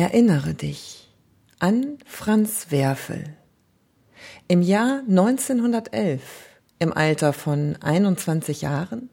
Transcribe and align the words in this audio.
Erinnere 0.00 0.54
dich 0.54 1.12
an 1.58 1.98
Franz 2.06 2.68
Werfel. 2.70 3.34
Im 4.46 4.62
Jahr 4.62 5.02
1911, 5.08 6.20
im 6.78 6.92
Alter 6.92 7.32
von 7.32 7.74
21 7.80 8.62
Jahren, 8.62 9.10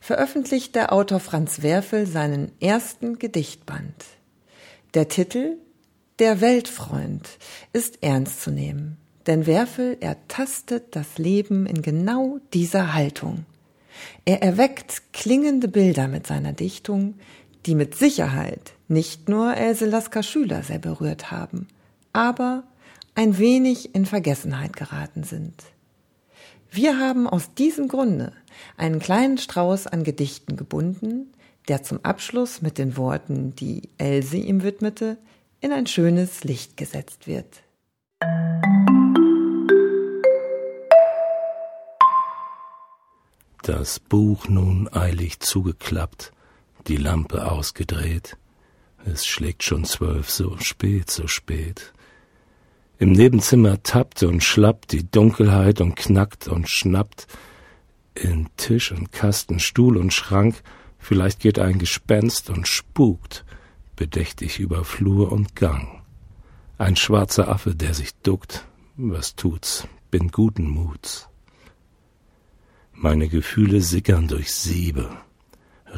veröffentlicht 0.00 0.74
der 0.74 0.92
Autor 0.92 1.20
Franz 1.20 1.62
Werfel 1.62 2.08
seinen 2.08 2.50
ersten 2.60 3.20
Gedichtband. 3.20 3.94
Der 4.94 5.06
Titel 5.06 5.58
Der 6.18 6.40
Weltfreund 6.40 7.28
ist 7.72 8.02
ernst 8.02 8.42
zu 8.42 8.50
nehmen, 8.50 8.96
denn 9.28 9.46
Werfel 9.46 9.98
ertastet 10.00 10.96
das 10.96 11.16
Leben 11.16 11.64
in 11.64 11.80
genau 11.80 12.40
dieser 12.52 12.92
Haltung. 12.92 13.46
Er 14.24 14.42
erweckt 14.42 15.12
klingende 15.12 15.68
Bilder 15.68 16.08
mit 16.08 16.26
seiner 16.26 16.52
Dichtung, 16.52 17.14
die 17.66 17.76
mit 17.76 17.94
Sicherheit 17.94 18.73
nicht 18.88 19.28
nur 19.28 19.56
Else 19.56 19.86
Lasker 19.86 20.22
Schüler 20.22 20.62
sehr 20.62 20.78
berührt 20.78 21.30
haben, 21.30 21.68
aber 22.12 22.64
ein 23.14 23.38
wenig 23.38 23.94
in 23.94 24.06
Vergessenheit 24.06 24.76
geraten 24.76 25.24
sind. 25.24 25.54
Wir 26.70 26.98
haben 26.98 27.28
aus 27.28 27.54
diesem 27.54 27.88
Grunde 27.88 28.32
einen 28.76 28.98
kleinen 28.98 29.38
Strauß 29.38 29.86
an 29.86 30.02
Gedichten 30.02 30.56
gebunden, 30.56 31.32
der 31.68 31.82
zum 31.82 32.04
Abschluss 32.04 32.62
mit 32.62 32.78
den 32.78 32.96
Worten, 32.96 33.54
die 33.54 33.88
Else 33.96 34.36
ihm 34.36 34.62
widmete, 34.62 35.16
in 35.60 35.72
ein 35.72 35.86
schönes 35.86 36.44
Licht 36.44 36.76
gesetzt 36.76 37.26
wird. 37.26 37.62
Das 43.62 43.98
Buch 43.98 44.46
nun 44.48 44.90
eilig 44.92 45.40
zugeklappt, 45.40 46.32
die 46.86 46.98
Lampe 46.98 47.50
ausgedreht. 47.50 48.36
Es 49.06 49.26
schlägt 49.26 49.62
schon 49.62 49.84
zwölf, 49.84 50.30
so 50.30 50.56
spät, 50.58 51.10
so 51.10 51.26
spät. 51.26 51.92
Im 52.98 53.12
Nebenzimmer 53.12 53.82
tappt 53.82 54.22
und 54.22 54.42
schlappt 54.42 54.92
die 54.92 55.10
Dunkelheit 55.10 55.82
und 55.82 55.94
knackt 55.94 56.48
und 56.48 56.70
schnappt. 56.70 57.26
In 58.14 58.48
Tisch 58.56 58.92
und 58.92 59.12
Kasten, 59.12 59.60
Stuhl 59.60 59.98
und 59.98 60.12
Schrank, 60.12 60.62
vielleicht 60.98 61.40
geht 61.40 61.58
ein 61.58 61.78
Gespenst 61.78 62.48
und 62.48 62.66
spukt, 62.66 63.44
bedächtig 63.94 64.58
über 64.58 64.84
Flur 64.84 65.32
und 65.32 65.54
Gang. 65.54 66.02
Ein 66.78 66.96
schwarzer 66.96 67.48
Affe, 67.48 67.74
der 67.74 67.92
sich 67.92 68.14
duckt, 68.22 68.64
was 68.96 69.36
tut's, 69.36 69.86
bin 70.10 70.28
guten 70.28 70.68
Muts. 70.68 71.28
Meine 72.94 73.28
Gefühle 73.28 73.82
sickern 73.82 74.28
durch 74.28 74.54
Siebe, 74.54 75.10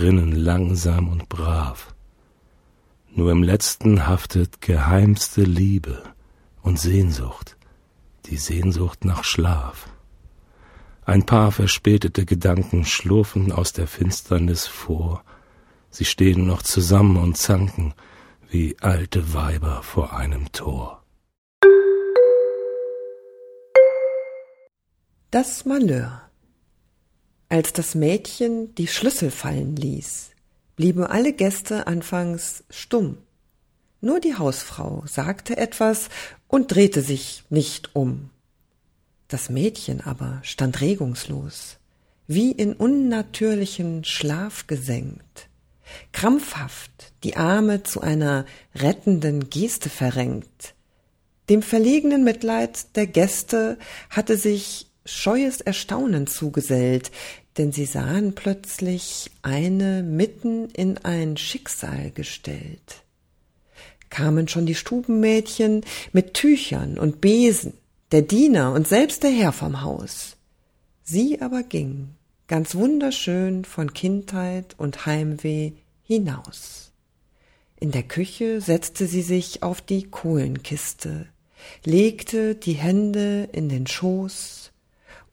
rinnen 0.00 0.32
langsam 0.32 1.08
und 1.08 1.28
brav. 1.28 1.94
Nur 3.12 3.32
im 3.32 3.42
letzten 3.42 4.06
haftet 4.06 4.60
geheimste 4.60 5.42
Liebe 5.42 6.02
und 6.62 6.78
Sehnsucht, 6.78 7.56
die 8.26 8.36
Sehnsucht 8.36 9.04
nach 9.04 9.24
Schlaf. 9.24 9.88
Ein 11.04 11.26
paar 11.26 11.50
verspätete 11.50 12.24
Gedanken 12.24 12.84
schlurfen 12.84 13.50
aus 13.50 13.72
der 13.72 13.88
Finsternis 13.88 14.66
vor, 14.66 15.24
sie 15.90 16.04
stehen 16.04 16.46
noch 16.46 16.62
zusammen 16.62 17.16
und 17.16 17.36
zanken 17.36 17.94
wie 18.48 18.76
alte 18.80 19.34
Weiber 19.34 19.82
vor 19.82 20.16
einem 20.16 20.52
Tor. 20.52 21.02
Das 25.32 25.64
Malheur 25.64 26.30
als 27.48 27.72
das 27.72 27.96
Mädchen 27.96 28.74
die 28.76 28.86
Schlüssel 28.86 29.32
fallen 29.32 29.74
ließ, 29.74 30.30
blieben 30.80 31.04
alle 31.04 31.34
Gäste 31.34 31.86
anfangs 31.86 32.64
stumm. 32.70 33.18
Nur 34.00 34.18
die 34.18 34.36
Hausfrau 34.36 35.04
sagte 35.06 35.58
etwas 35.58 36.08
und 36.48 36.74
drehte 36.74 37.02
sich 37.02 37.44
nicht 37.50 37.94
um. 37.94 38.30
Das 39.28 39.50
Mädchen 39.50 40.00
aber 40.00 40.40
stand 40.42 40.80
regungslos, 40.80 41.76
wie 42.26 42.50
in 42.50 42.72
unnatürlichen 42.72 44.04
Schlaf 44.04 44.68
gesenkt, 44.68 45.50
krampfhaft 46.12 47.12
die 47.24 47.36
Arme 47.36 47.82
zu 47.82 48.00
einer 48.00 48.46
rettenden 48.74 49.50
Geste 49.50 49.90
verrenkt. 49.90 50.74
Dem 51.50 51.60
verlegenen 51.60 52.24
Mitleid 52.24 52.96
der 52.96 53.06
Gäste 53.06 53.76
hatte 54.08 54.38
sich 54.38 54.86
scheues 55.04 55.60
Erstaunen 55.60 56.26
zugesellt, 56.26 57.10
denn 57.60 57.72
sie 57.72 57.84
sahen 57.84 58.34
plötzlich 58.34 59.30
eine 59.42 60.02
mitten 60.02 60.70
in 60.70 60.96
ein 60.96 61.36
Schicksal 61.36 62.10
gestellt. 62.10 63.02
Kamen 64.08 64.48
schon 64.48 64.64
die 64.64 64.74
Stubenmädchen 64.74 65.84
mit 66.14 66.32
Tüchern 66.32 66.98
und 66.98 67.20
Besen, 67.20 67.74
der 68.12 68.22
Diener 68.22 68.72
und 68.72 68.88
selbst 68.88 69.24
der 69.24 69.30
Herr 69.30 69.52
vom 69.52 69.82
Haus. 69.82 70.38
Sie 71.02 71.42
aber 71.42 71.62
ging, 71.62 72.08
ganz 72.48 72.74
wunderschön 72.76 73.66
von 73.66 73.92
Kindheit 73.92 74.74
und 74.78 75.04
Heimweh 75.04 75.72
hinaus. 76.02 76.92
In 77.78 77.90
der 77.90 78.04
Küche 78.04 78.62
setzte 78.62 79.06
sie 79.06 79.22
sich 79.22 79.62
auf 79.62 79.82
die 79.82 80.04
Kohlenkiste, 80.04 81.26
legte 81.84 82.54
die 82.54 82.72
Hände 82.72 83.50
in 83.52 83.68
den 83.68 83.86
Schoß 83.86 84.72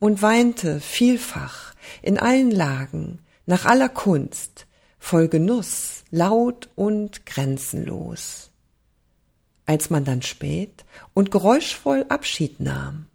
und 0.00 0.22
weinte 0.22 0.80
vielfach 0.80 1.75
in 2.02 2.18
allen 2.18 2.50
Lagen, 2.50 3.20
nach 3.46 3.64
aller 3.64 3.88
Kunst, 3.88 4.66
voll 4.98 5.28
Genuss, 5.28 6.04
laut 6.10 6.68
und 6.74 7.26
grenzenlos. 7.26 8.50
Als 9.66 9.90
man 9.90 10.04
dann 10.04 10.22
spät 10.22 10.84
und 11.14 11.30
geräuschvoll 11.30 12.06
Abschied 12.08 12.60
nahm, 12.60 13.06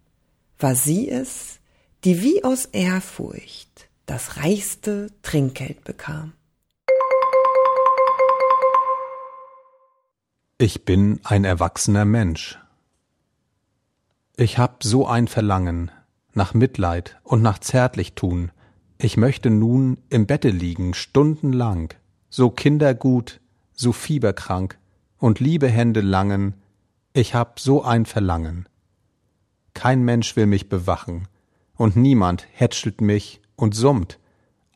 war 0.58 0.74
sie 0.74 1.10
es, 1.10 1.60
die 2.04 2.22
wie 2.22 2.44
aus 2.44 2.66
Ehrfurcht 2.66 3.88
das 4.06 4.36
reichste 4.36 5.08
Trinkgeld 5.22 5.84
bekam. 5.84 6.32
Ich 10.58 10.84
bin 10.84 11.20
ein 11.24 11.44
erwachsener 11.44 12.04
Mensch. 12.04 12.58
Ich 14.36 14.58
hab 14.58 14.84
so 14.84 15.06
ein 15.06 15.28
Verlangen, 15.28 15.90
nach 16.34 16.54
Mitleid 16.54 17.18
und 17.24 17.42
nach 17.42 17.58
Zärtlichtun. 17.58 18.52
Ich 19.04 19.16
möchte 19.16 19.50
nun 19.50 19.98
im 20.10 20.28
Bette 20.28 20.50
liegen, 20.50 20.94
stundenlang, 20.94 21.92
so 22.30 22.50
kindergut, 22.50 23.40
so 23.72 23.90
fieberkrank, 23.90 24.78
und 25.18 25.40
liebe 25.40 25.66
Hände 25.66 26.00
langen, 26.00 26.54
ich 27.12 27.34
hab 27.34 27.58
so 27.58 27.82
ein 27.82 28.06
Verlangen. 28.06 28.68
Kein 29.74 30.04
Mensch 30.04 30.36
will 30.36 30.46
mich 30.46 30.68
bewachen, 30.68 31.26
und 31.74 31.96
niemand 31.96 32.46
hätschelt 32.52 33.00
mich 33.00 33.40
und 33.56 33.74
summt. 33.74 34.20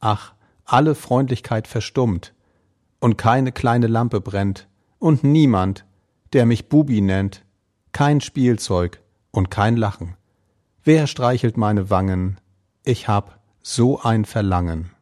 Ach, 0.01 0.35
alle 0.65 0.97
Freundlichkeit 0.97 1.69
verstummt, 1.69 2.35
und 2.99 3.17
keine 3.17 3.53
kleine 3.53 3.87
Lampe 3.87 4.21
brennt, 4.21 4.67
und 4.99 5.23
niemand, 5.23 5.85
der 6.33 6.47
mich 6.47 6.69
Bubi 6.69 7.01
nennt, 7.01 7.45
kein 7.93 8.21
Spielzeug 8.21 9.01
und 9.31 9.53
kein 9.53 9.77
Lachen. 9.77 10.17
Wer 10.83 11.07
streichelt 11.07 11.57
meine 11.57 11.91
Wangen? 11.91 12.41
Ich 12.83 13.07
hab 13.07 13.36
so 13.69 13.99
ein 13.99 14.25
Verlangen. 14.25 14.93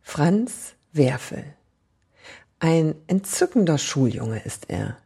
Franz 0.00 0.76
Werfel. 0.92 1.42
Ein 2.60 2.94
entzückender 3.08 3.76
Schuljunge 3.76 4.38
ist 4.44 4.70
er. 4.70 4.98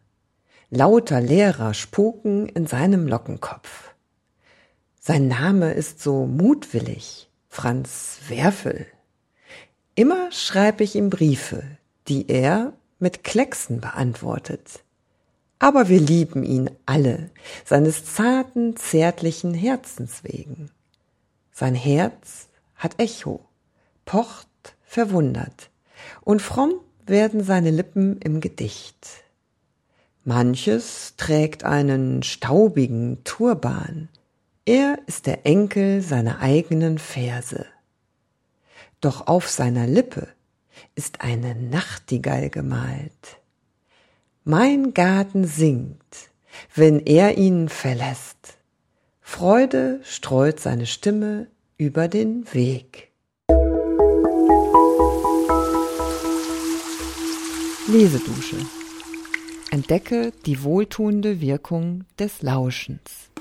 Lauter 0.69 1.23
Lehrer 1.23 1.73
spuken 1.73 2.51
in 2.51 2.67
seinem 2.67 3.09
Lockenkopf. 3.09 3.95
Sein 5.01 5.27
Name 5.27 5.73
ist 5.73 6.03
so 6.03 6.27
mutwillig, 6.27 7.31
Franz 7.49 8.19
Werfel. 8.29 8.85
Immer 9.95 10.31
schreib 10.33 10.83
ich 10.83 10.97
ihm 10.97 11.09
Briefe, 11.09 11.65
die 12.09 12.29
er 12.29 12.75
mit 12.99 13.25
Klecksen 13.25 13.81
beantwortet. 13.81 14.85
Aber 15.63 15.89
wir 15.89 16.01
lieben 16.01 16.43
ihn 16.43 16.71
alle, 16.87 17.31
seines 17.65 18.05
zarten, 18.05 18.75
zärtlichen 18.75 19.55
Herzens 19.55 20.25
wegen. 20.25 20.73
Sein 21.53 21.77
Herz 21.77 22.49
hat 22.75 22.99
Echo, 22.99 23.39
pocht 24.05 24.49
verwundert, 24.83 25.71
und 26.23 26.43
fromm 26.43 26.73
werden 27.07 27.45
seine 27.45 27.71
Lippen 27.71 28.19
im 28.23 28.41
Gedicht. 28.41 29.07
Manches 30.25 31.15
trägt 31.17 31.63
einen 31.63 32.25
staubigen 32.25 33.23
Turban, 33.23 34.09
er 34.65 34.99
ist 35.07 35.27
der 35.27 35.47
Enkel 35.47 36.03
seiner 36.03 36.41
eigenen 36.41 36.99
Verse. 36.99 37.67
Doch 39.01 39.29
auf 39.29 39.49
seiner 39.49 39.87
Lippe 39.87 40.27
ist 40.97 41.21
eine 41.21 41.55
Nachtigall 41.55 42.51
gemalt. 42.51 43.42
Mein 44.45 44.93
Garten 44.93 45.45
singt, 45.45 46.31
wenn 46.75 46.99
er 46.99 47.39
ihn 47.39 47.69
verlässt. 47.69 48.59
Freude 49.21 50.01
streut 50.03 50.59
seine 50.59 50.87
Stimme 50.87 51.47
über 51.79 52.09
den 52.09 52.45
Weg. 52.53 53.13
Lesedusche. 57.87 58.57
Entdecke 59.71 60.33
die 60.45 60.65
wohltuende 60.65 61.41
Wirkung 61.41 62.05
des 62.19 62.43
Lauschens. 62.43 63.32